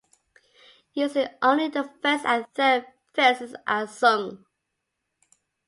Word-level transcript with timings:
Usually 0.95 1.27
only 1.43 1.67
the 1.67 1.83
first 2.01 2.25
and 2.25 2.47
third 2.55 2.87
verses 3.13 3.55
are 3.67 3.85
sung. 3.85 4.45